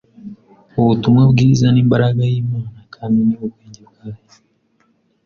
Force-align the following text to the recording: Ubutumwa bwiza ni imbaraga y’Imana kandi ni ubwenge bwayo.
Ubutumwa 0.79 1.21
bwiza 1.31 1.65
ni 1.69 1.79
imbaraga 1.83 2.21
y’Imana 2.31 2.79
kandi 2.95 3.17
ni 3.27 3.35
ubwenge 3.45 3.81
bwayo. 3.89 4.23